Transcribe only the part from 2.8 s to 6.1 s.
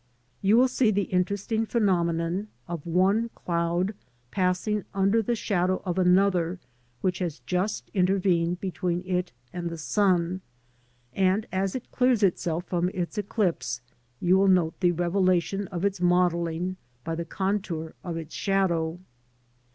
one cloud passing under the shadow of